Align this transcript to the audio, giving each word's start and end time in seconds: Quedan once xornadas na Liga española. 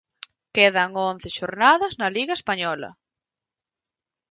Quedan 0.55 0.89
once 1.09 1.27
xornadas 1.39 1.93
na 2.01 2.07
Liga 2.17 2.37
española. 2.39 2.89